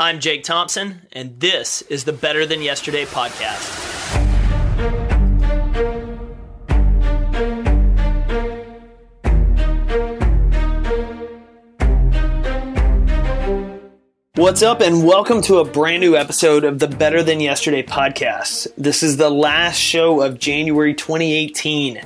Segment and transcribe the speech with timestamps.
[0.00, 3.74] I'm Jake Thompson, and this is the Better Than Yesterday podcast.
[14.36, 18.68] What's up, and welcome to a brand new episode of the Better Than Yesterday podcast.
[18.78, 22.00] This is the last show of January 2018.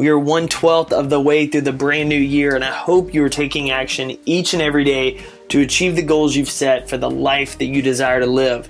[0.00, 3.12] We are one twelfth of the way through the brand new year, and I hope
[3.12, 6.96] you are taking action each and every day to achieve the goals you've set for
[6.96, 8.66] the life that you desire to live.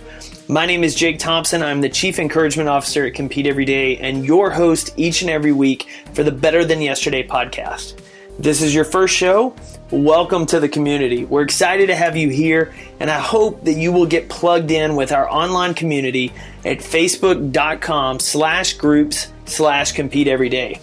[0.49, 1.63] My name is Jake Thompson.
[1.63, 5.53] I'm the Chief Encouragement Officer at Compete Every Day and your host each and every
[5.53, 8.03] week for the Better Than Yesterday podcast.
[8.41, 9.55] This is your first show.
[9.93, 11.27] Welcome to the community.
[11.27, 14.97] We're excited to have you here, and I hope that you will get plugged in
[14.97, 16.33] with our online community
[16.65, 20.81] at facebook.com slash groups slash compete every day.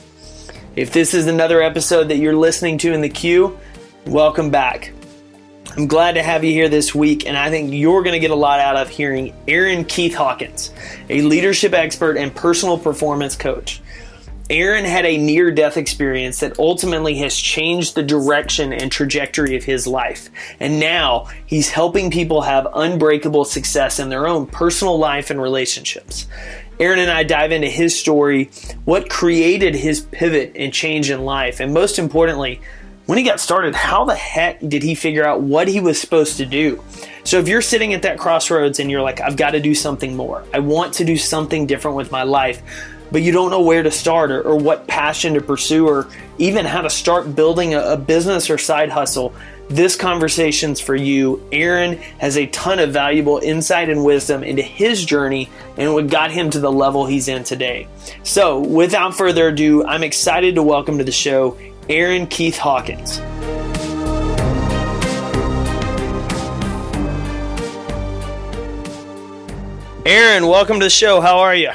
[0.77, 3.57] If this is another episode that you're listening to in the queue,
[4.05, 4.93] welcome back.
[5.75, 8.29] I'm glad to have you here this week, and I think you're going to get
[8.29, 10.71] a lot out of hearing Aaron Keith Hawkins,
[11.09, 13.81] a leadership expert and personal performance coach.
[14.51, 19.63] Aaron had a near death experience that ultimately has changed the direction and trajectory of
[19.63, 20.29] his life.
[20.59, 26.27] And now he's helping people have unbreakable success in their own personal life and relationships.
[26.79, 28.51] Aaron and I dive into his story,
[28.85, 32.61] what created his pivot and change in life, and most importantly,
[33.07, 36.37] when he got started, how the heck did he figure out what he was supposed
[36.37, 36.83] to do?
[37.23, 40.15] So if you're sitting at that crossroads and you're like, I've got to do something
[40.15, 42.61] more, I want to do something different with my life,
[43.11, 46.65] but you don't know where to start or, or what passion to pursue or even
[46.65, 49.33] how to start building a, a business or side hustle,
[49.69, 51.45] this conversation's for you.
[51.51, 56.31] Aaron has a ton of valuable insight and wisdom into his journey and what got
[56.31, 57.87] him to the level he's in today.
[58.23, 61.57] So, without further ado, I'm excited to welcome to the show
[61.89, 63.19] Aaron Keith Hawkins.
[70.05, 71.19] Aaron, welcome to the show.
[71.19, 71.71] How are you?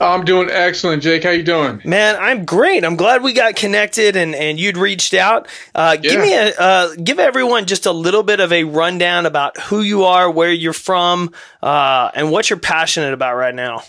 [0.00, 1.24] I'm doing excellent, Jake.
[1.24, 1.82] How you doing?
[1.84, 2.84] Man, I'm great.
[2.84, 5.46] I'm glad we got connected and, and you'd reached out.
[5.74, 6.10] Uh, yeah.
[6.10, 9.82] Give me a uh, give everyone just a little bit of a rundown about who
[9.82, 13.82] you are, where you're from, uh, and what you're passionate about right now.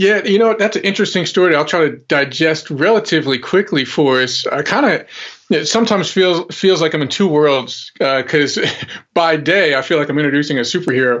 [0.00, 1.54] Yeah, you know that's an interesting story.
[1.54, 4.46] I'll try to digest relatively quickly for us.
[4.46, 5.06] I kind of
[5.50, 8.66] it sometimes feels feels like I'm in two worlds because uh,
[9.14, 11.20] by day I feel like I'm introducing a superhero.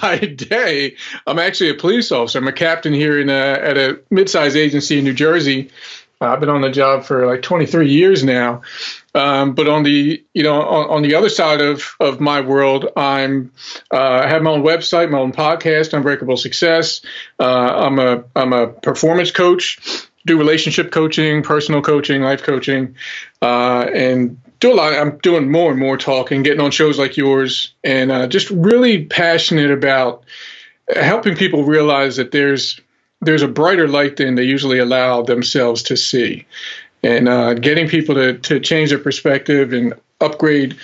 [0.00, 0.94] by day,
[1.26, 2.38] I'm actually a police officer.
[2.38, 5.68] I'm a captain here in a, at a mid-sized agency in New Jersey.
[6.22, 8.62] I've been on the job for like 23 years now.
[9.14, 12.88] Um, but on the you know on, on, the other side of of my world,
[12.96, 13.52] I'm
[13.92, 17.02] uh, I have my own website, my own podcast, Unbreakable Success.
[17.38, 22.94] Uh, I'm a I'm a performance coach, do relationship coaching, personal coaching, life coaching,
[23.42, 24.94] uh, and do a lot.
[24.94, 29.04] I'm doing more and more talking, getting on shows like yours, and uh, just really
[29.04, 30.24] passionate about
[30.94, 32.80] helping people realize that there's
[33.22, 36.46] there's a brighter light than they usually allow themselves to see.
[37.02, 40.76] And uh, getting people to, to change their perspective and upgrade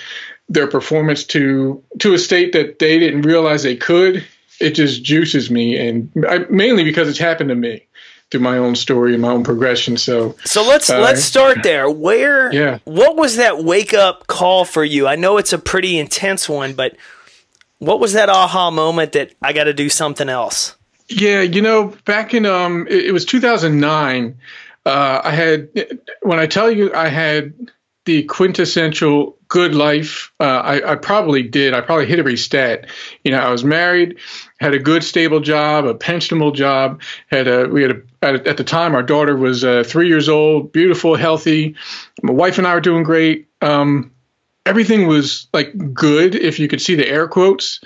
[0.48, 4.26] their performance to to a state that they didn't realize they could
[4.60, 5.76] it just juices me.
[5.76, 7.86] And I, mainly because it's happened to me
[8.30, 9.96] through my own story and my own progression.
[9.96, 11.88] So so let's uh, let's start there.
[11.90, 12.78] Where yeah.
[12.84, 15.06] what was that wake up call for you?
[15.06, 16.96] I know it's a pretty intense one but
[17.78, 20.74] what was that aha moment that i got to do something else
[21.08, 24.38] yeah you know back in um it, it was 2009
[24.88, 25.68] uh, I had,
[26.22, 27.52] when I tell you I had
[28.06, 31.74] the quintessential good life, uh, I, I, probably did.
[31.74, 32.86] I probably hit every stat.
[33.22, 34.18] You know, I was married,
[34.60, 37.02] had a good, stable job, a pensionable job.
[37.26, 40.26] Had a, we had a, at, at the time, our daughter was uh, three years
[40.26, 41.76] old, beautiful, healthy.
[42.22, 43.46] My wife and I were doing great.
[43.60, 44.10] Um,
[44.64, 47.80] everything was like good, if you could see the air quotes.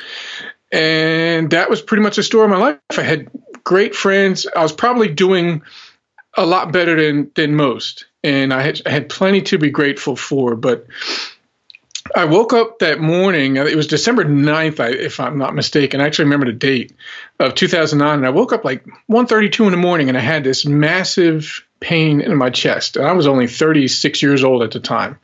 [0.72, 2.78] And that was pretty much the story of my life.
[2.96, 3.28] I had
[3.62, 4.46] great friends.
[4.56, 5.62] I was probably doing
[6.34, 10.16] a lot better than than most, and I had, I had plenty to be grateful
[10.16, 10.56] for.
[10.56, 10.86] But
[12.16, 13.56] I woke up that morning.
[13.56, 16.00] It was December 9th, if I'm not mistaken.
[16.00, 16.94] I actually remember the date
[17.38, 18.16] of 2009.
[18.16, 22.22] And I woke up like 1:32 in the morning, and I had this massive pain
[22.22, 22.96] in my chest.
[22.96, 25.18] And I was only 36 years old at the time,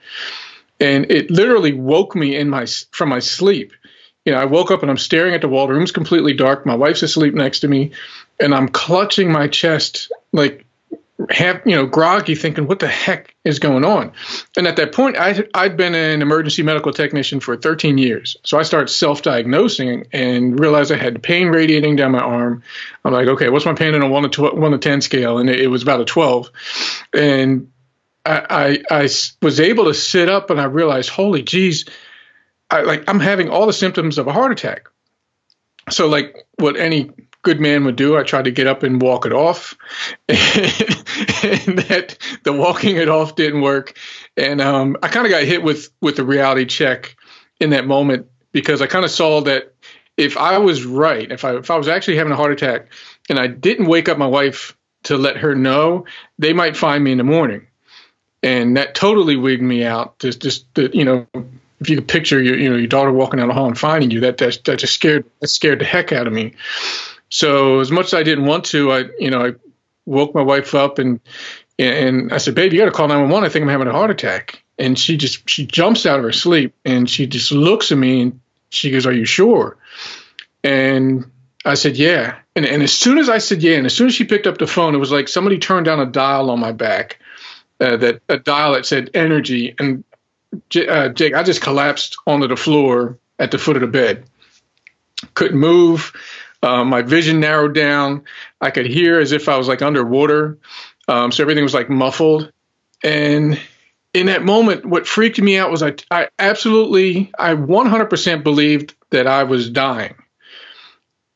[0.79, 3.73] and it literally woke me in my from my sleep.
[4.29, 5.67] You know, I woke up and I'm staring at the wall.
[5.67, 6.67] The room's completely dark.
[6.67, 7.93] My wife's asleep next to me,
[8.39, 10.67] and I'm clutching my chest like
[11.31, 14.13] have you know groggy thinking what the heck is going on?
[14.55, 18.37] And at that point I, i'd been an emergency medical technician for 13 years.
[18.45, 22.63] So i started self-diagnosing and realized i had pain radiating down my arm.
[23.07, 25.39] I'm like okay what's my pain on a 1 to, 12, 1 to 10 scale?
[25.39, 26.51] And it, it was about a 12
[27.15, 27.73] and
[28.27, 29.09] I, I, I
[29.41, 31.87] was able to sit up and i realized holy geez
[32.71, 34.89] I like I'm having all the symptoms of a heart attack.
[35.91, 37.11] So like what any
[37.43, 39.75] good man would do, I tried to get up and walk it off,
[40.29, 40.39] and,
[41.79, 43.97] that the walking it off didn't work,
[44.37, 47.17] and um, I kind of got hit with with the reality check
[47.61, 49.75] in that moment because I kind of saw that
[50.17, 52.89] if I was right, if I if I was actually having a heart attack,
[53.31, 56.05] and I didn't wake up my wife to let her know,
[56.39, 57.67] they might find me in the morning,
[58.43, 60.19] and that totally wigged me out.
[60.19, 61.27] Just just you know
[61.81, 64.11] if you could picture your you know your daughter walking down the hall and finding
[64.11, 66.55] you, that that, that just scared that scared the heck out of me.
[67.31, 69.53] So as much as I didn't want to, I you know I
[70.07, 71.21] woke my wife up and
[71.79, 73.47] and I said, "Babe, you got to call 911.
[73.47, 76.33] I think I'm having a heart attack." And she just she jumps out of her
[76.33, 78.41] sleep and she just looks at me and
[78.71, 79.77] she goes, "Are you sure?"
[80.65, 81.31] And
[81.65, 84.15] I said, "Yeah." And and as soon as I said yeah, and as soon as
[84.15, 86.73] she picked up the phone, it was like somebody turned down a dial on my
[86.73, 87.21] back.
[87.81, 90.03] Uh, that a dial that said energy, and
[90.77, 94.25] uh, Jake, I just collapsed onto the floor at the foot of the bed.
[95.35, 96.13] Couldn't move.
[96.63, 98.25] Uh, my vision narrowed down.
[98.61, 100.59] I could hear as if I was like underwater.
[101.07, 102.53] Um, so everything was like muffled.
[103.05, 103.61] And
[104.15, 109.27] in that moment, what freaked me out was I, I absolutely, I 100% believed that
[109.27, 110.15] I was dying.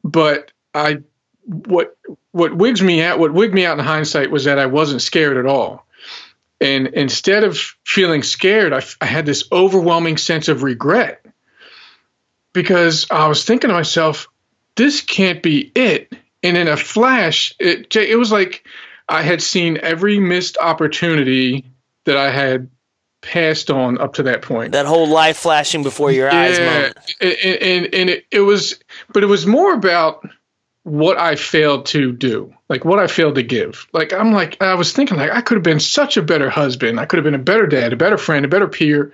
[0.03, 1.03] But I,
[1.45, 1.97] what,
[2.33, 5.37] what wigs me out, what wigged me out in hindsight was that I wasn't scared
[5.37, 5.87] at all.
[6.63, 11.27] And instead of feeling scared, I, I had this overwhelming sense of regret
[12.53, 14.29] because I was thinking to myself,
[14.77, 16.13] this can't be it.
[16.45, 18.65] And in a flash, it, it was like
[19.09, 21.65] I had seen every missed opportunity
[22.05, 22.71] that I had
[23.23, 24.71] passed on up to that point.
[24.71, 26.99] That whole life flashing before your yeah, eyes moment.
[27.21, 28.79] And, and, and it, it was,
[29.13, 30.29] but it was more about
[30.85, 33.87] what I failed to do, like what I failed to give.
[33.93, 36.99] Like I'm like I was thinking like I could have been such a better husband.
[36.99, 39.13] I could have been a better dad, a better friend, a better peer.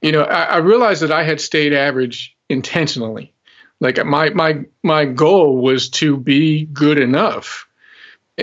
[0.00, 3.32] You know, I, I realized that I had stayed average intentionally.
[3.80, 7.66] Like my my my goal was to be good enough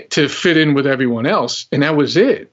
[0.10, 2.52] to fit in with everyone else, and that was it.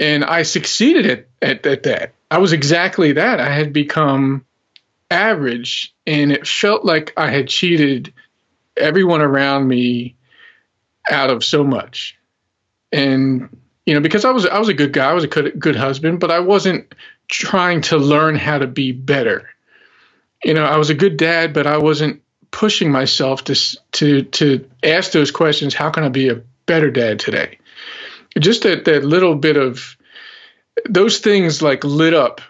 [0.00, 2.14] And I succeeded at, at, at that.
[2.28, 3.38] I was exactly that.
[3.38, 4.44] I had become
[5.12, 8.12] average, and it felt like I had cheated
[8.76, 10.16] everyone around me
[11.10, 12.18] out of so much.
[12.92, 13.48] And
[13.86, 15.76] you know, because I was I was a good guy, I was a good good
[15.76, 16.94] husband, but I wasn't
[17.28, 19.48] trying to learn how to be better.
[20.44, 23.54] You know, I was a good dad, but I wasn't pushing myself to
[23.92, 25.74] to to ask those questions.
[25.74, 27.58] How can I be a better dad today?
[28.38, 29.96] Just that that little bit of
[30.88, 32.40] those things like lit up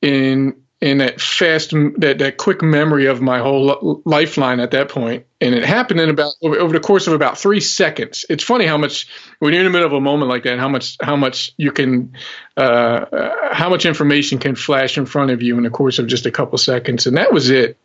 [0.00, 5.24] in in that fast that that quick memory of my whole lifeline at that point.
[5.40, 8.24] And it happened in about over, over, the course of about three seconds.
[8.28, 9.06] It's funny how much
[9.38, 11.70] when you're in the middle of a moment like that how much how much you
[11.70, 12.14] can
[12.56, 16.08] uh, uh, how much information can flash in front of you in the course of
[16.08, 17.06] just a couple seconds.
[17.06, 17.78] And that was it.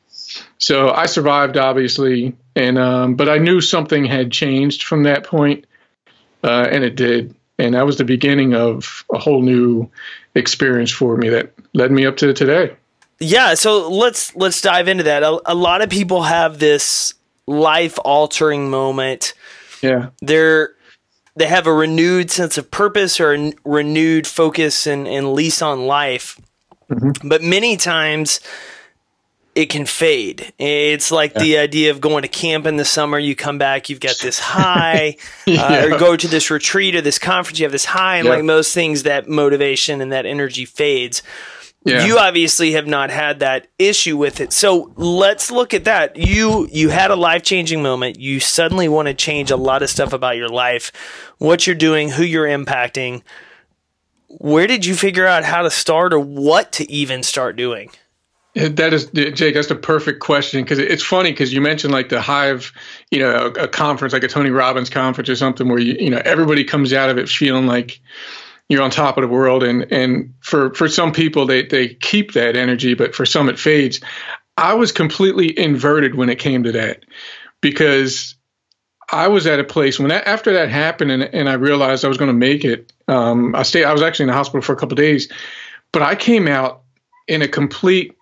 [0.58, 2.36] So i survived obviously.
[2.56, 5.66] And um, but i knew something had changed from that point
[6.44, 7.36] uh, and it did.
[7.60, 9.92] And that was the beginning of a whole new
[10.34, 12.76] experience for me that led me up to today
[13.19, 15.24] yeah, so let's let's dive into that.
[15.24, 17.14] A, a lot of people have this
[17.48, 19.34] life altering moment.
[19.81, 20.10] Yeah.
[20.22, 20.72] They're
[21.36, 25.86] they have a renewed sense of purpose or a renewed focus and, and lease on
[25.86, 26.40] life.
[26.90, 27.28] Mm-hmm.
[27.28, 28.40] But many times
[29.54, 30.54] it can fade.
[30.60, 31.42] It's like yeah.
[31.42, 33.18] the idea of going to camp in the summer.
[33.18, 35.64] You come back, you've got this high, yeah.
[35.64, 38.36] uh, or go to this retreat or this conference, you have this high, and yeah.
[38.36, 41.24] like most things, that motivation and that energy fades.
[41.88, 42.06] Yeah.
[42.06, 44.52] You obviously have not had that issue with it.
[44.52, 46.18] So let's look at that.
[46.18, 48.20] You you had a life-changing moment.
[48.20, 50.92] You suddenly want to change a lot of stuff about your life,
[51.38, 53.22] what you're doing, who you're impacting.
[54.28, 57.90] Where did you figure out how to start or what to even start doing?
[58.56, 59.54] That is, Jake.
[59.54, 62.74] That's the perfect question because it's funny because you mentioned like the Hive,
[63.12, 66.10] you know, a, a, conference like a Tony Robbins conference or something where you, you
[66.10, 68.00] know, everybody comes out of it feeling like,
[68.69, 72.33] you're on top of the world and and for for some people they they keep
[72.33, 74.00] that energy but for some it fades.
[74.57, 77.06] I was completely inverted when it came to that
[77.62, 78.36] because
[79.12, 82.07] i was at a place when that after that happened and, and i realized i
[82.07, 84.74] was going to make it um, i stayed i was actually in the hospital for
[84.74, 85.31] a couple days
[85.92, 86.83] but i came out
[87.28, 88.16] in a complete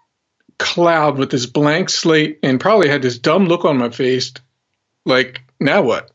[0.57, 4.33] cloud with this blank slate and probably had this dumb look on my face
[5.05, 6.11] like now what?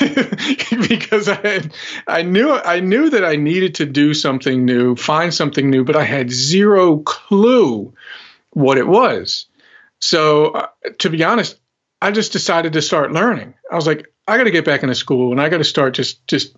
[0.88, 1.72] because I had,
[2.06, 5.96] I knew I knew that I needed to do something new, find something new, but
[5.96, 7.92] I had zero clue
[8.50, 9.46] what it was.
[10.00, 10.68] So uh,
[11.00, 11.58] to be honest,
[12.00, 13.54] I just decided to start learning.
[13.70, 15.94] I was like, I got to get back into school and I got to start
[15.94, 16.56] just just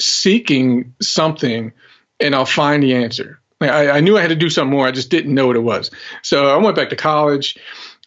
[0.00, 1.72] seeking something,
[2.18, 3.40] and I'll find the answer.
[3.60, 4.86] I, I, knew I had to do something more.
[4.86, 5.90] I just didn't know what it was.
[6.22, 7.56] So I went back to college.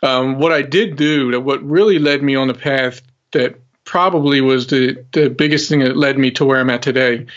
[0.04, 3.02] Um, what I did do, what really led me on the path
[3.36, 7.28] that probably was the, the biggest thing that led me to where I'm at today,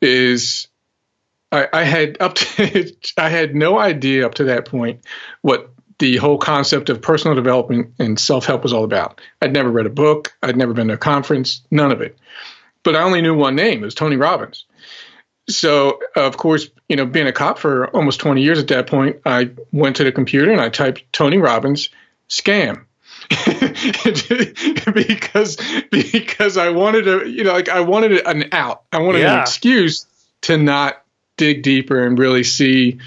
[0.00, 0.68] is
[1.50, 5.00] I, I had up to I had no idea up to that point
[5.40, 9.20] what the whole concept of personal development and self help was all about.
[9.40, 10.36] I'd never read a book.
[10.42, 11.62] I'd never been to a conference.
[11.70, 12.18] None of it.
[12.82, 13.82] But I only knew one name.
[13.82, 14.66] It was Tony Robbins
[15.48, 19.20] so of course, you know, being a cop for almost 20 years at that point,
[19.24, 21.90] I went to the computer and I typed Tony Robbins
[22.28, 22.84] scam.
[24.94, 25.56] because
[25.90, 28.82] because I wanted to, you know, like I wanted an out.
[28.92, 29.34] I wanted yeah.
[29.34, 30.06] an excuse
[30.42, 31.02] to not
[31.36, 32.98] dig deeper and really see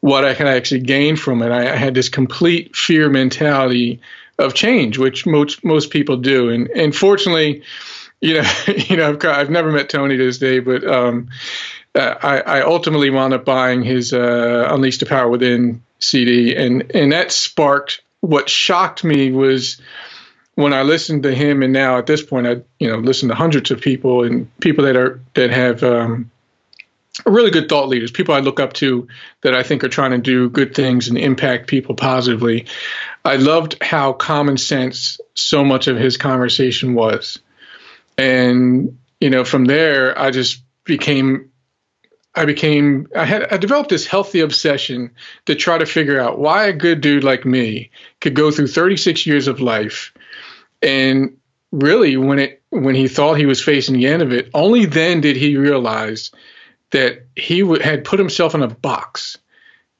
[0.00, 1.50] what I can actually gain from it.
[1.50, 4.00] I, I had this complete fear mentality
[4.38, 7.62] of change, which most most people do, and and fortunately,
[8.20, 8.50] you know,
[8.88, 11.28] you know, I've, I've never met Tony to this day, but um,
[11.94, 16.90] uh, I, I, ultimately wound up buying his uh, Unleash the Power Within CD, and
[16.94, 19.80] and that sparked what shocked me was
[20.54, 23.34] when I listened to him, and now at this point, I you know listen to
[23.34, 26.30] hundreds of people and people that are that have um,
[27.24, 29.06] really good thought leaders, people I look up to
[29.42, 32.66] that I think are trying to do good things and impact people positively.
[33.24, 37.38] I loved how common sense so much of his conversation was,
[38.18, 41.50] and you know from there I just became
[42.36, 45.10] I became I had I developed this healthy obsession
[45.46, 47.90] to try to figure out why a good dude like me
[48.20, 50.12] could go through 36 years of life
[50.82, 51.36] and
[51.72, 55.20] really when it when he thought he was facing the end of it only then
[55.20, 56.30] did he realize
[56.90, 59.38] that he w- had put himself in a box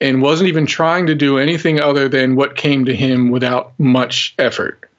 [0.00, 4.34] and wasn't even trying to do anything other than what came to him without much
[4.38, 4.90] effort.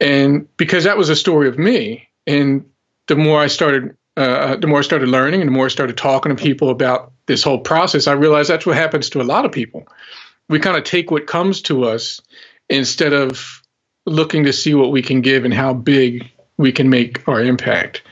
[0.00, 2.68] And because that was a story of me and
[3.06, 5.96] the more I started uh, the more I started learning and the more I started
[5.96, 9.44] talking to people about this whole process, I realized that's what happens to a lot
[9.44, 9.86] of people.
[10.48, 12.20] We kind of take what comes to us
[12.68, 13.62] instead of
[14.04, 18.02] looking to see what we can give and how big we can make our impact.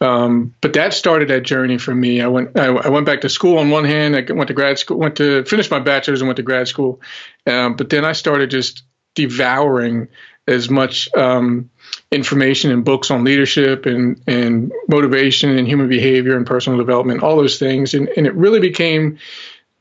[0.00, 2.20] Um, but that started that journey for me.
[2.20, 4.14] I went I, I, went back to school on one hand.
[4.14, 7.00] I went to grad school, went to finish my bachelor's and went to grad school.
[7.46, 8.84] Um, but then I started just
[9.16, 10.08] devouring
[10.46, 11.70] as much um,
[12.10, 17.36] information and books on leadership and, and motivation and human behavior and personal development, all
[17.36, 17.94] those things.
[17.94, 19.18] And, and it really became,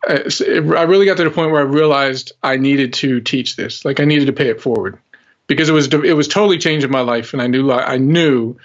[0.07, 3.85] uh, I really got to the point where I realized I needed to teach this.
[3.85, 4.99] Like I needed to pay it forward
[5.47, 7.33] because it was, it was totally changing my life.
[7.33, 8.57] And I knew, I knew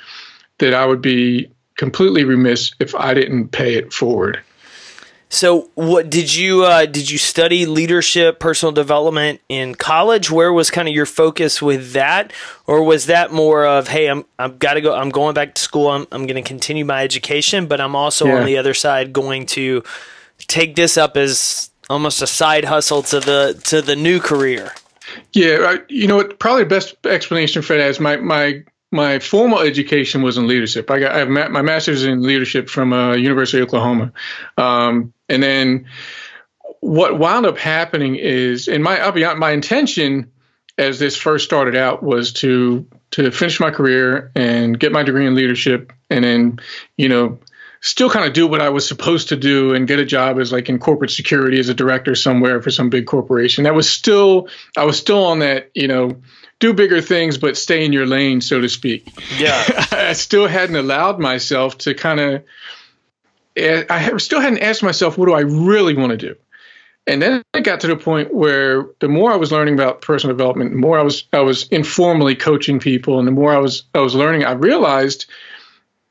[0.59, 4.43] that I would be completely remiss if I didn't pay it forward.
[5.33, 10.31] So, what did you uh, did you study leadership, personal development in college?
[10.31, 12.35] Where was kind of your focus with that,
[12.67, 15.63] or was that more of, hey, I'm I've got to go, I'm going back to
[15.63, 18.41] school, I'm I'm going to continue my education, but I'm also yeah.
[18.41, 19.83] on the other side going to
[20.37, 24.75] take this up as almost a side hustle to the to the new career.
[25.33, 26.39] Yeah, I, you know what?
[26.39, 30.91] Probably the best explanation for that is my my my formal education was in leadership.
[30.91, 34.13] I got I have my master's in leadership from uh, University of Oklahoma,
[34.59, 35.87] um, and then
[36.81, 40.31] what wound up happening is, and my I'll be honest, my intention
[40.79, 45.27] as this first started out was to to finish my career and get my degree
[45.27, 46.61] in leadership, and then
[46.97, 47.39] you know
[47.81, 50.53] still kind of do what I was supposed to do and get a job as
[50.53, 53.65] like in corporate security as a director somewhere for some big corporation.
[53.65, 56.21] That was still I was still on that you know
[56.63, 59.09] do bigger things, but stay in your lane, so to speak.
[59.37, 59.87] Yeah.
[59.91, 62.45] I still hadn't allowed myself to kind of,
[63.57, 66.37] I still hadn't asked myself, what do I really want to do?
[67.07, 70.37] And then it got to the point where the more I was learning about personal
[70.37, 73.83] development, the more I was I was informally coaching people, and the more I was
[73.95, 75.27] I was learning, I realized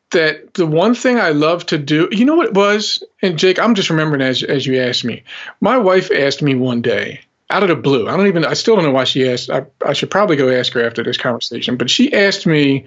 [0.10, 3.02] that the one thing I love to do, you know what it was?
[3.22, 5.24] And Jake, I'm just remembering as as you asked me.
[5.62, 7.22] My wife asked me one day,
[7.52, 8.08] out of the blue.
[8.08, 8.46] I don't even.
[8.46, 9.50] I still don't know why she asked.
[9.50, 11.78] I, I should probably go ask her after this conversation.
[11.78, 12.86] But she asked me.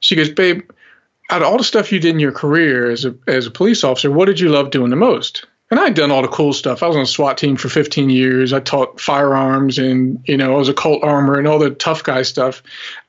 [0.00, 0.62] She goes, "Babe,
[1.30, 3.84] out of all the stuff you did in your career as a as a police
[3.84, 6.82] officer, what did you love doing the most?" And I'd done all the cool stuff.
[6.82, 8.52] I was on a SWAT team for 15 years.
[8.52, 12.04] I taught firearms and, you know, I was a Colt armor and all the tough
[12.04, 12.62] guy stuff.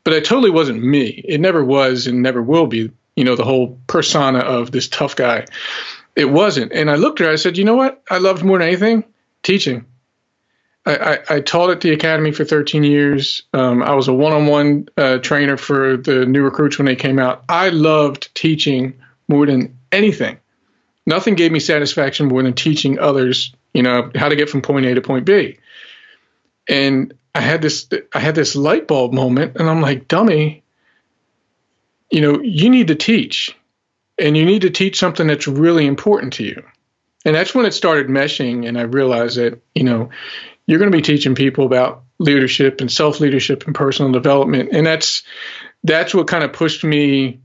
[0.03, 1.21] But it totally wasn't me.
[1.27, 5.15] It never was and never will be, you know, the whole persona of this tough
[5.15, 5.45] guy.
[6.15, 6.71] It wasn't.
[6.71, 8.01] And I looked at her, I said, you know what?
[8.09, 9.03] I loved more than anything?
[9.43, 9.85] Teaching.
[10.85, 13.41] I, I, taught at the academy for 13 years.
[13.53, 17.43] Um, I was a one-on-one uh, trainer for the new recruits when they came out.
[17.49, 20.37] I loved teaching more than anything.
[21.07, 24.85] Nothing gave me satisfaction more than teaching others, you know, how to get from point
[24.85, 25.57] A to point B.
[26.69, 30.63] And I had this, I had this light bulb moment, and I'm like, dummy,
[32.11, 33.57] you know, you need to teach,
[34.19, 36.63] and you need to teach something that's really important to you.
[37.25, 40.09] and that's when it started meshing, and I realized that you know
[40.67, 44.85] you're going to be teaching people about leadership and self leadership and personal development, and
[44.85, 45.23] that's
[45.83, 47.41] that's what kind of pushed me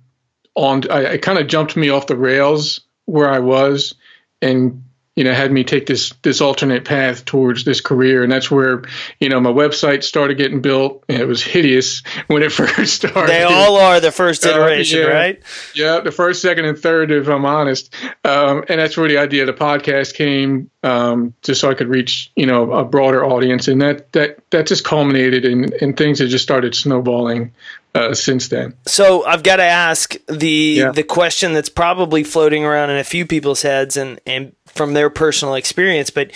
[0.55, 0.91] on.
[0.91, 3.95] I, it kind of jumped me off the rails where I was,
[4.41, 4.85] and
[5.21, 8.23] you know had me take this this alternate path towards this career.
[8.23, 8.85] And that's where
[9.21, 11.05] you know my website started getting built.
[11.11, 13.29] And it was hideous when it first started.
[13.29, 15.43] They all are the first iteration uh, yeah, right?
[15.75, 17.95] Yeah the first second and third if i'm honest.
[18.25, 21.89] Um, and that's where the idea of the podcast came um, just so i could
[21.89, 23.69] reach you know a broader audience.
[23.69, 27.53] And that that that just culminated in in things that just started snowballing
[27.95, 28.75] uh, since then.
[28.87, 30.93] So I've got to ask the yeah.
[30.93, 35.11] the question that's probably floating around in a few people's heads, and and from their
[35.11, 36.11] personal experience.
[36.11, 36.33] But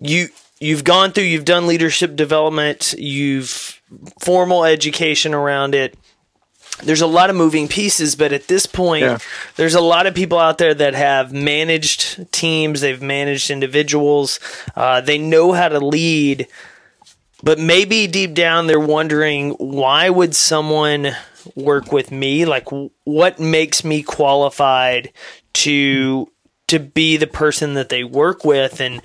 [0.00, 0.28] you
[0.60, 3.80] you've gone through, you've done leadership development, you've
[4.20, 5.96] formal education around it.
[6.82, 9.18] There's a lot of moving pieces, but at this point, yeah.
[9.56, 14.40] there's a lot of people out there that have managed teams, they've managed individuals,
[14.74, 16.48] uh, they know how to lead
[17.42, 21.14] but maybe deep down they're wondering why would someone
[21.56, 22.68] work with me like
[23.04, 25.12] what makes me qualified
[25.52, 26.30] to
[26.72, 29.00] to be the person that they work with and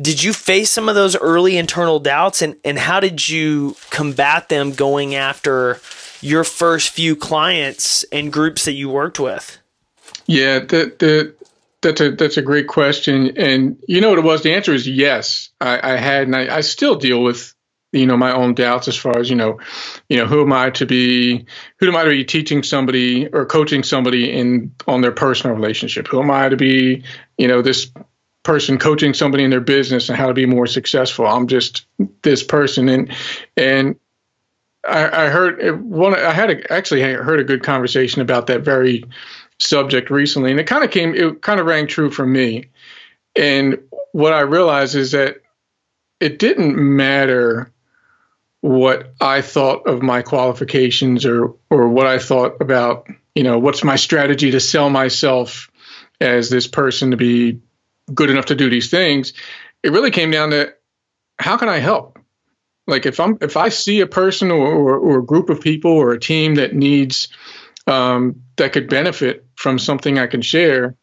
[0.00, 4.48] did you face some of those early internal doubts and and how did you combat
[4.48, 5.80] them going after
[6.20, 9.58] your first few clients and groups that you worked with
[10.26, 11.34] yeah the
[11.86, 14.42] that's a that's a great question, and you know what it was.
[14.42, 15.50] The answer is yes.
[15.60, 17.54] I, I had, and I, I still deal with
[17.96, 19.58] you know my own doubts as far as you know
[20.08, 21.46] you know who am i to be
[21.78, 26.06] who am i to be teaching somebody or coaching somebody in on their personal relationship?
[26.08, 27.02] Who am i to be
[27.38, 27.90] you know this
[28.42, 31.26] person coaching somebody in their business and how to be more successful?
[31.26, 31.86] I'm just
[32.22, 32.88] this person.
[32.88, 33.12] And
[33.56, 33.96] and
[34.84, 39.04] i, I heard one i had a, actually heard a good conversation about that very
[39.58, 42.66] subject recently and it kind of came it kind of rang true for me.
[43.34, 43.78] And
[44.12, 45.38] what i realized is that
[46.20, 47.70] it didn't matter
[48.60, 53.84] what I thought of my qualifications or or what I thought about, you know, what's
[53.84, 55.70] my strategy to sell myself
[56.20, 57.60] as this person to be
[58.12, 59.32] good enough to do these things.
[59.82, 60.74] It really came down to
[61.38, 62.18] how can I help?
[62.86, 65.90] Like if I'm if I see a person or, or, or a group of people
[65.90, 67.28] or a team that needs
[67.86, 70.96] um, that could benefit from something I can share,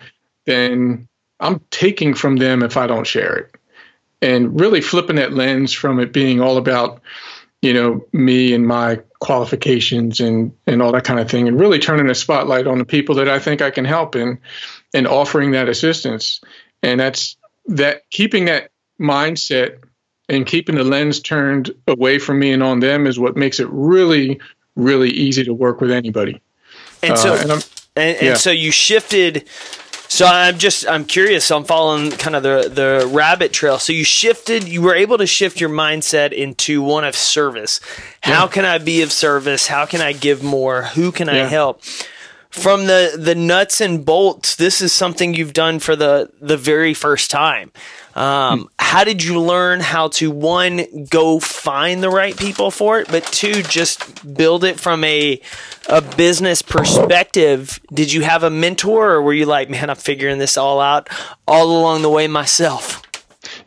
[0.46, 1.08] then
[1.40, 3.56] I'm taking from them if I don't share it.
[4.22, 7.02] And really flipping that lens from it being all about
[7.64, 11.80] you know me and my qualifications and and all that kind of thing and really
[11.80, 14.38] turning a spotlight on the people that I think I can help and
[14.94, 16.42] and offering that assistance
[16.84, 19.80] and that's that keeping that mindset
[20.28, 23.70] and keeping the lens turned away from me and on them is what makes it
[23.72, 24.42] really
[24.76, 26.42] really easy to work with anybody
[27.02, 27.64] and so uh, and, and,
[27.96, 28.34] and yeah.
[28.34, 29.48] so you shifted
[30.14, 31.46] so I'm just I'm curious.
[31.46, 33.80] So I'm following kind of the the rabbit trail.
[33.80, 34.68] So you shifted.
[34.68, 37.80] You were able to shift your mindset into one of service.
[38.22, 38.52] How yeah.
[38.52, 39.66] can I be of service?
[39.68, 40.84] How can I give more?
[40.84, 41.46] Who can yeah.
[41.46, 41.84] I help?
[42.52, 46.94] From the the nuts and bolts, this is something you've done for the the very
[46.94, 47.72] first time.
[48.16, 53.08] Um, how did you learn how to one go find the right people for it,
[53.08, 55.42] but two just build it from a
[55.90, 57.80] a business perspective?
[57.92, 61.10] Did you have a mentor, or were you like, man, I'm figuring this all out
[61.48, 63.02] all along the way myself?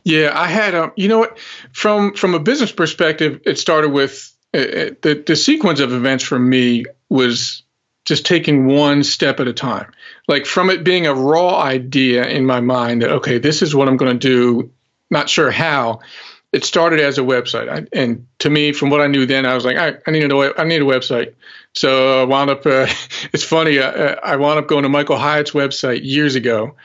[0.04, 1.38] Yeah, I had um, you know what,
[1.72, 6.22] from from a business perspective, it started with uh, uh the the sequence of events
[6.22, 7.62] for me was
[8.06, 9.92] just taking one step at a time.
[10.28, 13.88] Like from it being a raw idea in my mind that, okay, this is what
[13.88, 14.70] I'm going to do,
[15.10, 16.00] not sure how.
[16.52, 17.68] It started as a website.
[17.68, 20.30] I, and to me, from what I knew then, I was like, I, I need
[20.30, 21.34] a, I need a website.
[21.74, 22.86] So I wound up, uh,
[23.32, 26.76] it's funny, uh, I wound up going to Michael Hyatt's website years ago.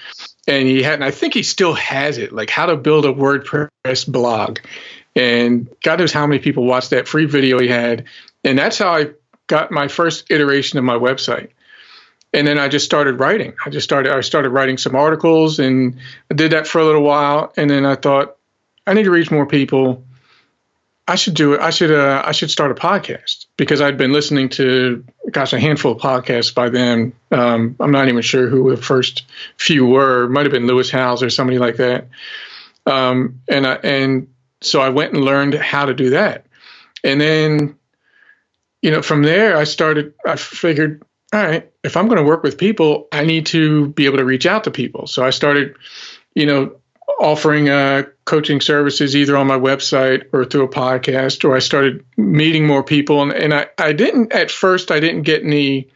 [0.47, 3.13] And he had, and I think he still has it, like how to build a
[3.13, 4.59] WordPress blog.
[5.15, 8.05] And God knows how many people watched that free video he had.
[8.43, 9.11] And that's how I
[9.51, 11.49] got my first iteration of my website.
[12.33, 13.53] And then I just started writing.
[13.65, 15.97] I just started I started writing some articles and
[16.31, 18.37] I did that for a little while and then I thought
[18.87, 20.05] I need to reach more people.
[21.05, 21.59] I should do it.
[21.59, 25.59] I should uh, I should start a podcast because I'd been listening to gosh a
[25.59, 27.11] handful of podcasts by then.
[27.31, 29.23] Um, I'm not even sure who the first
[29.57, 30.23] few were.
[30.23, 32.07] It might have been Lewis Howes or somebody like that.
[32.85, 34.27] Um, and I, and
[34.61, 36.45] so I went and learned how to do that.
[37.03, 37.75] And then
[38.81, 42.43] you know, from there, I started, I figured, all right, if I'm going to work
[42.43, 45.07] with people, I need to be able to reach out to people.
[45.07, 45.75] So I started,
[46.35, 46.77] you know,
[47.19, 52.03] offering uh, coaching services either on my website or through a podcast, or I started
[52.17, 53.21] meeting more people.
[53.21, 55.89] And, and I, I didn't, at first, I didn't get any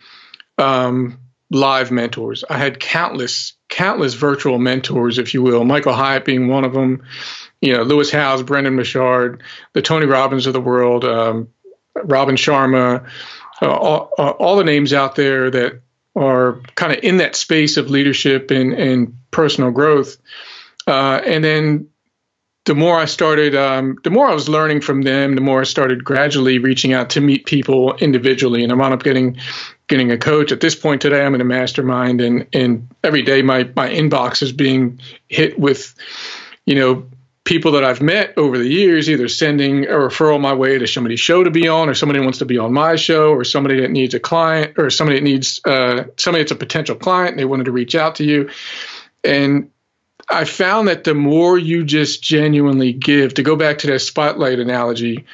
[0.57, 1.19] um,
[1.49, 2.43] live mentors.
[2.49, 5.65] I had countless, countless virtual mentors, if you will.
[5.65, 7.03] Michael Hyatt being one of them.
[7.61, 9.41] You know, Lewis Howes, Brendon Burchard,
[9.73, 11.47] the Tony Robbins of the world, um,
[12.03, 13.07] Robin Sharma,
[13.61, 15.81] uh, all, uh, all, the names out there that
[16.15, 20.17] are kind of in that space of leadership and, and personal growth.
[20.87, 21.87] Uh, and then
[22.65, 25.65] the more I started, um, the more I was learning from them, the more I
[25.65, 29.37] started gradually reaching out to meet people individually, and I wound up getting
[29.87, 30.51] getting a coach.
[30.51, 34.41] At this point today, I'm in a mastermind, and and every day my my inbox
[34.41, 35.93] is being hit with,
[36.65, 37.07] you know,
[37.45, 41.19] people that I've met over the years, either sending a referral my way to somebody's
[41.19, 43.91] show to be on, or somebody wants to be on my show, or somebody that
[43.91, 47.45] needs a client, or somebody that needs uh, somebody that's a potential client, and they
[47.45, 48.49] wanted to reach out to you,
[49.23, 49.69] and
[50.29, 54.59] I found that the more you just genuinely give, to go back to that spotlight
[54.59, 55.25] analogy,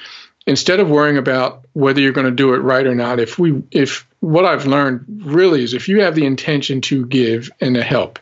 [0.45, 3.63] instead of worrying about whether you're going to do it right or not, if we,
[3.71, 7.83] if what I've learned really is if you have the intention to give and to
[7.83, 8.19] help,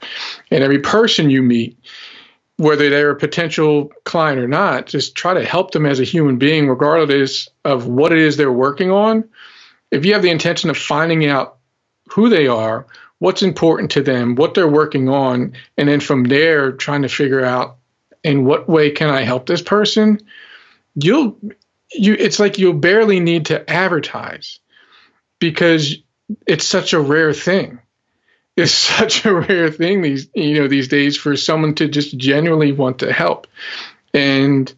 [0.52, 1.78] and every person you meet,
[2.60, 6.38] whether they're a potential client or not, just try to help them as a human
[6.38, 9.30] being, regardless of what it is they're working on.
[9.91, 11.58] If you have the intention of finding out
[12.10, 12.86] who they are,
[13.19, 17.43] what's important to them, what they're working on, and then from there trying to figure
[17.43, 17.78] out
[18.26, 20.19] in what way can I help this person,
[20.95, 21.39] you'll
[21.93, 24.60] you it's like you'll barely need to advertise
[25.39, 25.95] because
[26.45, 27.80] it's such a rare thing.
[28.60, 32.72] It's such a rare thing these you know these days for someone to just genuinely
[32.72, 33.48] want to help,
[34.13, 34.72] and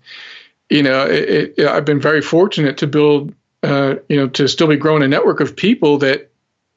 [0.69, 4.67] you know it, it, I've been very fortunate to build uh, you know to still
[4.67, 6.31] be growing a network of people that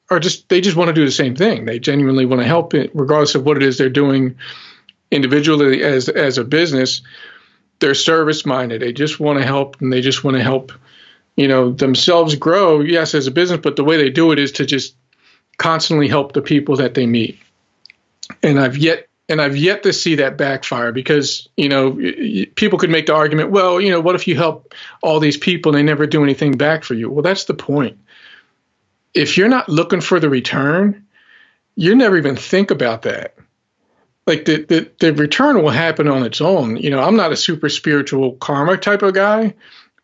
[0.09, 1.65] are just they just want to do the same thing.
[1.65, 4.37] They genuinely want to help it, regardless of what it is they're doing
[5.11, 7.01] individually as as a business.
[7.79, 8.81] They're service minded.
[8.81, 10.71] They just want to help, and they just want to help,
[11.35, 12.79] you know, themselves grow.
[12.79, 14.95] Yes, as a business, but the way they do it is to just
[15.57, 17.39] constantly help the people that they meet.
[18.41, 21.93] And I've yet and I've yet to see that backfire because you know
[22.55, 25.71] people could make the argument, well, you know, what if you help all these people
[25.71, 27.09] and they never do anything back for you?
[27.09, 27.97] Well, that's the point
[29.15, 31.05] if you're not looking for the return,
[31.75, 33.33] you never even think about that.
[34.27, 36.77] Like the, the, the return will happen on its own.
[36.77, 39.53] You know, I'm not a super spiritual karma type of guy,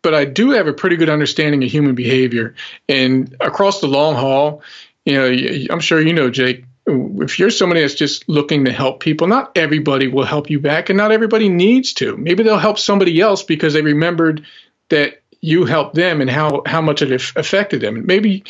[0.00, 2.54] but I do have a pretty good understanding of human behavior.
[2.88, 4.62] And across the long haul,
[5.04, 9.00] you know, I'm sure you know, Jake, if you're somebody that's just looking to help
[9.00, 12.16] people, not everybody will help you back and not everybody needs to.
[12.16, 14.44] Maybe they'll help somebody else because they remembered
[14.88, 18.06] that you helped them and how, how much it affected them.
[18.06, 18.44] Maybe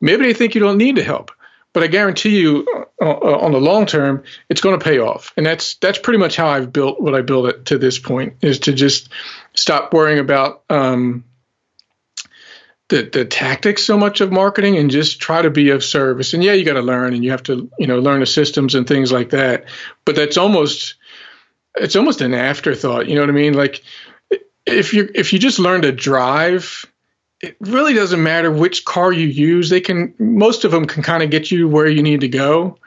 [0.00, 1.32] Maybe they think you don't need to help,
[1.72, 2.66] but I guarantee you,
[3.00, 5.32] uh, uh, on the long term, it's going to pay off.
[5.36, 8.36] And that's that's pretty much how I've built what I built it to this point
[8.42, 9.08] is to just
[9.54, 11.24] stop worrying about um,
[12.88, 16.34] the the tactics so much of marketing and just try to be of service.
[16.34, 18.74] And yeah, you got to learn and you have to you know learn the systems
[18.74, 19.66] and things like that.
[20.04, 20.94] But that's almost
[21.76, 23.08] it's almost an afterthought.
[23.08, 23.54] You know what I mean?
[23.54, 23.82] Like
[24.66, 26.84] if you if you just learn to drive
[27.40, 29.70] it really doesn't matter which car you use.
[29.70, 32.78] They can most of them can kind of get you where you need to go.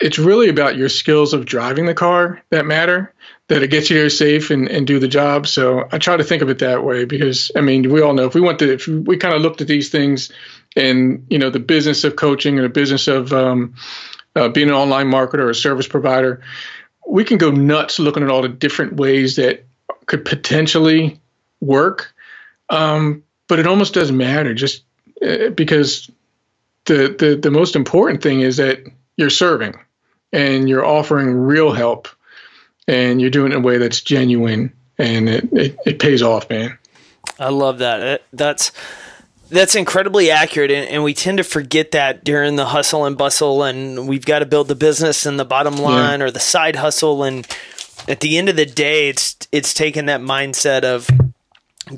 [0.00, 3.12] It's really about your skills of driving the car that matter,
[3.52, 5.46] that it gets you there safe and, and do the job.
[5.46, 8.24] So I try to think of it that way because I mean we all know
[8.24, 10.32] if we went to if we kind of looked at these things
[10.74, 13.74] and you know the business of coaching and the business of um,
[14.34, 16.40] uh, being an online marketer or a service provider,
[17.06, 19.66] we can go nuts looking at all the different ways that
[20.06, 21.20] could potentially
[21.60, 22.14] work.
[22.70, 24.82] Um, but it almost doesn't matter just
[25.20, 26.10] uh, because
[26.86, 28.80] the, the the most important thing is that
[29.18, 29.74] you're serving
[30.32, 32.08] and you're offering real help
[32.88, 36.48] and you're doing it in a way that's genuine and it, it, it pays off
[36.50, 36.76] man
[37.38, 38.72] i love that that's
[39.50, 43.62] that's incredibly accurate and, and, we tend to forget that during the hustle and bustle
[43.62, 46.26] and we've got to build the business and the bottom line yeah.
[46.26, 47.46] or the side hustle and
[48.08, 51.08] at the end of the day it's it's taking that mindset of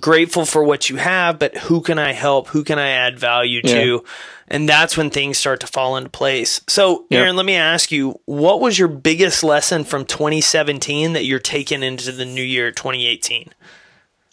[0.00, 2.48] grateful for what you have, but who can I help?
[2.48, 4.04] Who can I add value to?
[4.48, 6.60] And that's when things start to fall into place.
[6.68, 7.36] So, Aaron, yep.
[7.36, 12.12] let me ask you, what was your biggest lesson from 2017 that you're taking into
[12.12, 13.50] the new year 2018?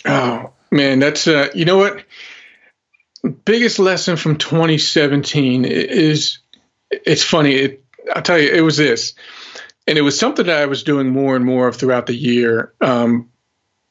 [0.06, 2.04] Oh, man, that's uh, you know what?
[3.46, 6.40] Biggest lesson from 2017 is
[6.92, 7.54] it's funny.
[7.56, 9.14] It, I'll tell you, it was this.
[9.88, 12.74] And it was something that I was doing more and more of throughout the year.
[12.82, 13.30] Um,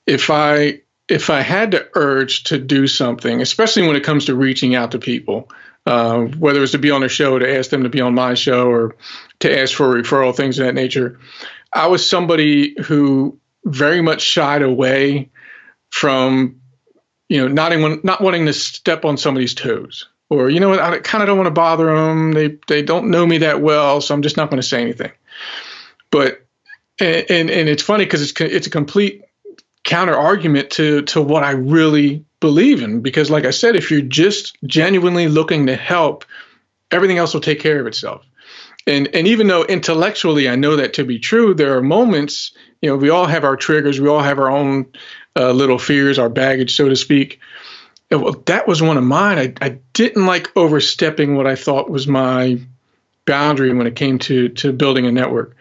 [0.06, 4.35] if I if I had the urge to do something, especially when it comes to
[4.35, 5.50] reaching out to people,
[5.90, 8.35] uh, whether it's to be on a show, to ask them to be on my
[8.35, 8.96] show, or
[9.40, 11.18] to ask for a referral, things of that nature,
[11.72, 15.31] I was somebody who very much shied away
[15.90, 16.61] from,
[17.29, 20.09] you know, not, even, not wanting to step on somebody's toes.
[20.29, 22.33] Or, you know I kind of don't want to bother them.
[22.33, 25.11] They, they don't know me that well, so I'm just not going to say anything.
[26.11, 26.46] but
[27.00, 29.22] and and, and it's funny because it's it's a complete
[29.83, 33.00] counter argument to to what I really believe in.
[33.00, 36.24] Because, like I said, if you're just genuinely looking to help,
[36.90, 38.24] everything else will take care of itself.
[38.87, 42.53] And and even though intellectually I know that to be true, there are moments.
[42.81, 44.00] You know, we all have our triggers.
[44.00, 44.87] We all have our own
[45.37, 47.40] uh, little fears, our baggage, so to speak.
[48.11, 49.38] Well, that was one of mine.
[49.38, 52.59] I, I didn't like overstepping what I thought was my
[53.26, 55.57] boundary when it came to to building a network.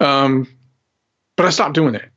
[0.00, 0.48] Um,
[1.36, 2.10] but I stopped doing that.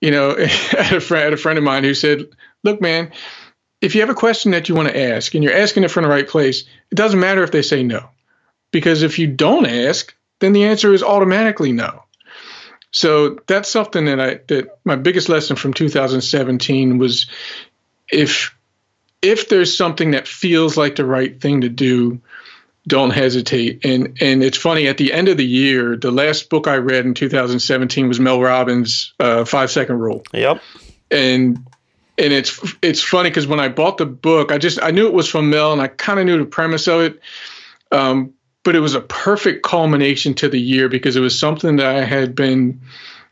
[0.00, 2.28] You know, I had a friend, had a friend of mine who said,
[2.64, 3.12] "Look, man,
[3.80, 6.02] if you have a question that you want to ask and you're asking it from
[6.02, 8.08] the right place, it doesn't matter if they say no,
[8.70, 12.02] because if you don't ask, then the answer is automatically no."
[12.90, 17.26] So that's something that I that my biggest lesson from 2017 was
[18.10, 18.54] if
[19.20, 22.20] if there's something that feels like the right thing to do,
[22.86, 23.84] don't hesitate.
[23.84, 27.04] And and it's funny at the end of the year, the last book I read
[27.04, 30.22] in 2017 was Mel Robbins' uh, Five Second Rule.
[30.32, 30.62] Yep.
[31.10, 31.66] And
[32.18, 35.14] and it's it's funny because when I bought the book, I just I knew it
[35.14, 37.20] was from Mel, and I kind of knew the premise of it.
[37.92, 41.86] Um, but it was a perfect culmination to the year because it was something that
[41.86, 42.80] I had been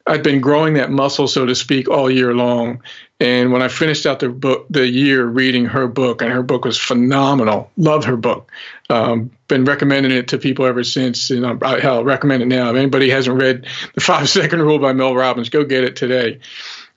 [0.06, 2.80] I'd been growing that muscle, so to speak, all year long.
[3.18, 6.64] And when I finished out the book, the year reading her book, and her book
[6.64, 7.70] was phenomenal.
[7.76, 8.52] Love her book.
[8.88, 11.52] Um, been recommending it to people ever since, and I,
[11.90, 12.70] will recommend it now.
[12.70, 16.38] If anybody hasn't read the Five Second Rule by Mel Robbins, go get it today.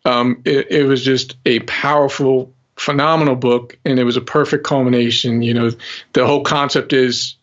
[0.09, 5.41] Um, it, it was just a powerful, phenomenal book, and it was a perfect culmination.
[5.41, 5.71] You know,
[6.13, 7.35] the whole concept is,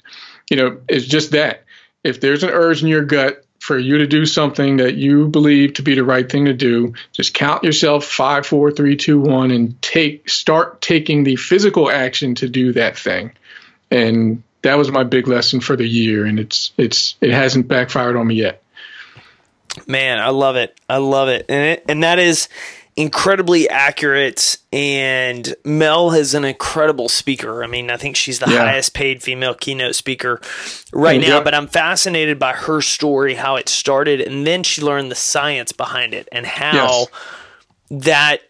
[0.50, 1.64] you know, is just that.
[2.02, 5.74] If there's an urge in your gut for you to do something that you believe
[5.74, 9.50] to be the right thing to do, just count yourself five, four, three, two, one,
[9.50, 13.33] and take start taking the physical action to do that thing.
[13.90, 18.16] And that was my big lesson for the year, and it's it's it hasn't backfired
[18.16, 18.62] on me yet.
[19.86, 20.78] Man, I love it.
[20.88, 22.48] I love it, and it, and that is
[22.96, 27.62] incredibly accurate and Mel is an incredible speaker.
[27.62, 28.64] I mean, I think she's the yeah.
[28.64, 30.40] highest paid female keynote speaker
[30.92, 31.44] right now, yep.
[31.44, 35.72] but I'm fascinated by her story, how it started, and then she learned the science
[35.72, 37.06] behind it and how yes.
[37.90, 38.40] that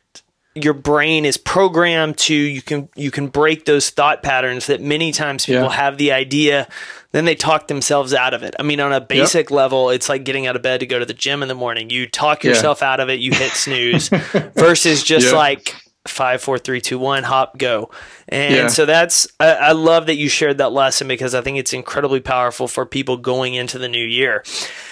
[0.57, 5.13] your brain is programmed to you can you can break those thought patterns that many
[5.13, 5.71] times people yeah.
[5.71, 6.67] have the idea
[7.13, 8.55] then they talk themselves out of it.
[8.59, 9.51] I mean, on a basic yep.
[9.51, 11.89] level, it's like getting out of bed to go to the gym in the morning.
[11.89, 12.93] You talk yourself yeah.
[12.93, 14.09] out of it, you hit snooze,
[14.55, 15.35] versus just yep.
[15.35, 15.75] like
[16.09, 17.91] five, four, three, two, one, hop, go.
[18.29, 18.69] And yeah.
[18.69, 22.19] so that's I, I, love that you shared that lesson because I think it's incredibly
[22.19, 24.43] powerful for people going into the new year.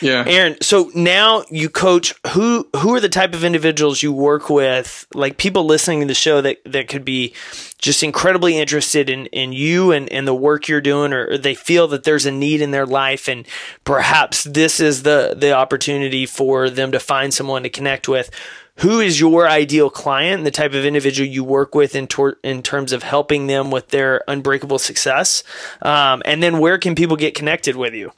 [0.01, 0.25] Yeah.
[0.27, 5.07] Aaron, so now you coach who who are the type of individuals you work with,
[5.15, 7.35] like people listening to the show that that could be
[7.79, 11.87] just incredibly interested in, in you and, and the work you're doing, or they feel
[11.89, 13.47] that there's a need in their life, and
[13.85, 18.31] perhaps this is the the opportunity for them to find someone to connect with
[18.79, 22.63] who is your ideal client, the type of individual you work with in, tor- in
[22.63, 25.45] terms of helping them with their unbreakable success,
[25.83, 28.13] um, and then where can people get connected with you?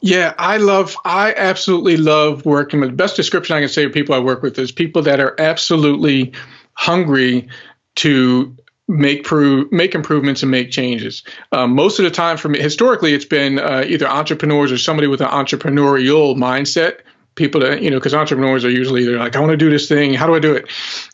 [0.00, 2.90] Yeah, I love, I absolutely love working with.
[2.90, 5.36] The best description I can say of people I work with is people that are
[5.40, 6.32] absolutely
[6.74, 7.48] hungry
[7.96, 8.56] to
[8.88, 11.22] make prove, make improvements and make changes.
[11.52, 15.06] Um, most of the time, for me, historically, it's been uh, either entrepreneurs or somebody
[15.06, 17.00] with an entrepreneurial mindset
[17.34, 19.88] people that you know because entrepreneurs are usually they're like i want to do this
[19.88, 20.68] thing how do i do it?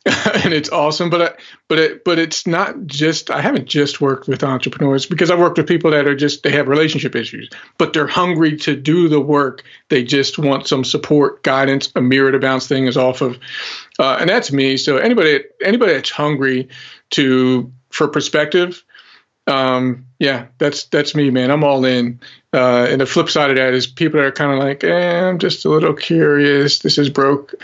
[0.44, 4.28] And it's awesome but I, but it, but it's not just i haven't just worked
[4.28, 7.92] with entrepreneurs because i've worked with people that are just they have relationship issues but
[7.92, 9.64] they're hungry to do the work.
[9.88, 13.38] They just want some support guidance a mirror to bounce things off of.
[13.98, 14.76] Uh, and that's me.
[14.76, 16.68] So anybody anybody that's hungry
[17.11, 18.85] to for perspective
[19.48, 21.50] um, yeah, that's that's me, man.
[21.50, 22.20] I'm all in.
[22.52, 25.38] Uh, and the flip side of that is people are kind of like, eh, I'm
[25.38, 26.80] just a little curious.
[26.80, 27.54] This is broke.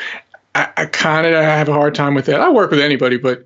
[0.54, 2.40] I, I kind of have a hard time with that.
[2.40, 3.44] I work with anybody, but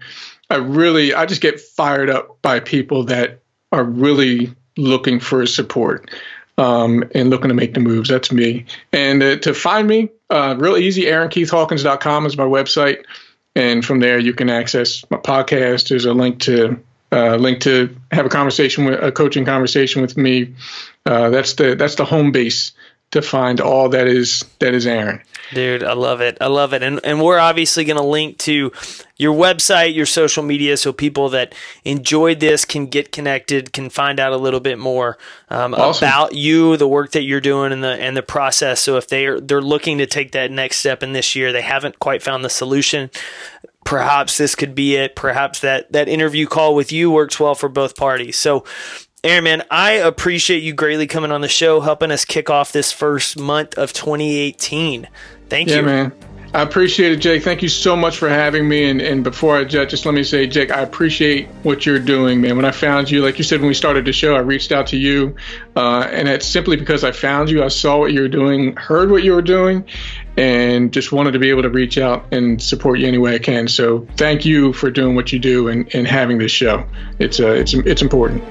[0.51, 3.41] I really, I just get fired up by people that
[3.73, 6.11] are really looking for support
[6.59, 8.09] um, and looking to make the moves.
[8.09, 8.67] That's me.
[8.93, 11.05] And uh, to find me, uh, real easy.
[11.05, 13.05] AaronKeithHawkins.com is my website.
[13.55, 15.89] And from there, you can access my podcast.
[15.89, 16.81] There's a link to
[17.13, 20.55] uh, link to have a conversation with a coaching conversation with me.
[21.07, 22.73] Uh, that's the that's the home base
[23.11, 25.23] to find all that is that is Aaron.
[25.55, 26.37] Dude, I love it.
[26.43, 26.83] I love it.
[26.83, 28.71] And and we're obviously going to link to
[29.17, 34.21] your website, your social media, so people that enjoyed this can get connected, can find
[34.21, 35.17] out a little bit more
[35.49, 36.07] um, awesome.
[36.07, 38.83] about you, the work that you're doing, and the and the process.
[38.83, 41.63] So if they are they're looking to take that next step in this year, they
[41.63, 43.11] haven't quite found the solution
[43.89, 45.17] perhaps this could be it.
[45.17, 48.37] Perhaps that that interview call with you works well for both parties.
[48.37, 48.65] So
[49.25, 52.93] Aaron, man, I appreciate you greatly coming on the show, helping us kick off this
[52.93, 55.09] first month of 2018.
[55.49, 55.83] Thank yeah, you.
[55.83, 56.13] man.
[56.55, 57.43] I appreciate it, Jake.
[57.43, 58.89] Thank you so much for having me.
[58.89, 62.41] And, and before I jet, just let me say, Jake, I appreciate what you're doing,
[62.41, 62.57] man.
[62.57, 64.87] When I found you, like you said when we started the show, I reached out
[64.89, 65.37] to you,
[65.77, 67.63] uh, and it's simply because I found you.
[67.63, 69.85] I saw what you were doing, heard what you were doing,
[70.39, 73.41] and just wanted to be able to reach out and support you any way I
[73.41, 73.67] can.
[73.67, 76.87] So thank you for doing what you do and, and having this show.
[77.19, 78.45] It's uh, it's it's important.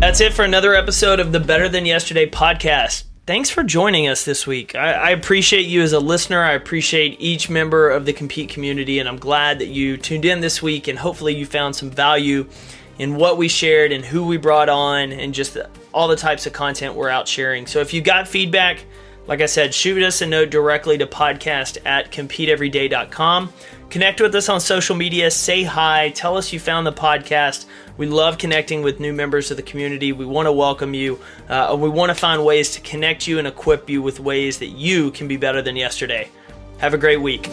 [0.00, 4.24] That's it for another episode of the Better Than Yesterday podcast thanks for joining us
[4.24, 4.74] this week.
[4.74, 6.42] I, I, appreciate you as a listener.
[6.42, 10.40] I appreciate each member of the Compete community, and I'm glad that you tuned in
[10.40, 12.48] this week and hopefully you found some value
[12.98, 16.46] in what we shared and who we brought on and just the, all the types
[16.46, 17.66] of content we're out sharing.
[17.66, 18.84] So if you got feedback,
[19.26, 23.52] like I said, shoot us a note directly to podcast at competeeveryday.com.
[23.88, 27.66] Connect with us on social media, say hi, tell us you found the podcast.
[27.98, 30.12] We love connecting with new members of the community.
[30.12, 31.20] We want to welcome you.
[31.48, 34.68] Uh, we want to find ways to connect you and equip you with ways that
[34.68, 36.30] you can be better than yesterday.
[36.78, 37.48] Have a great week.